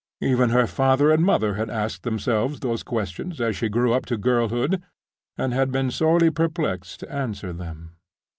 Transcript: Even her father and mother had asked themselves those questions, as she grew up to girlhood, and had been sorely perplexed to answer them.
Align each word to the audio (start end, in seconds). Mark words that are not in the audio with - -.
Even 0.21 0.49
her 0.49 0.65
father 0.65 1.11
and 1.11 1.23
mother 1.23 1.53
had 1.53 1.69
asked 1.69 2.01
themselves 2.01 2.61
those 2.61 2.81
questions, 2.81 3.39
as 3.39 3.55
she 3.55 3.69
grew 3.69 3.93
up 3.93 4.07
to 4.07 4.17
girlhood, 4.17 4.81
and 5.37 5.53
had 5.53 5.71
been 5.71 5.91
sorely 5.91 6.31
perplexed 6.31 7.01
to 7.01 7.11
answer 7.13 7.53
them. 7.53 7.95